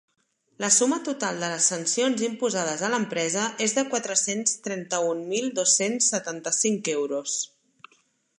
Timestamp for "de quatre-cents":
3.81-4.57